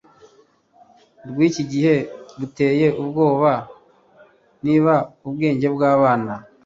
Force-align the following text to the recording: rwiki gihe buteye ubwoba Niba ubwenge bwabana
rwiki 1.29 1.61
gihe 1.71 1.95
buteye 2.37 2.87
ubwoba 3.01 3.51
Niba 4.65 4.93
ubwenge 5.27 5.67
bwabana 5.75 6.33